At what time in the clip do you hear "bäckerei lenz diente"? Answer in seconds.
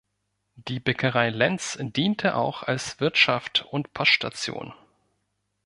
0.79-2.33